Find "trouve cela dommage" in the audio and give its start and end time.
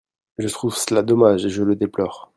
0.47-1.45